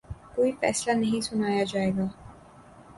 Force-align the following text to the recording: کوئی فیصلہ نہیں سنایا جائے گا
کوئی 0.35 0.51
فیصلہ 0.61 0.93
نہیں 0.93 1.21
سنایا 1.21 1.63
جائے 1.73 1.91
گا 1.97 2.07